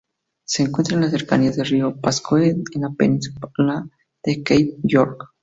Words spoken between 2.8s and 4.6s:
la península de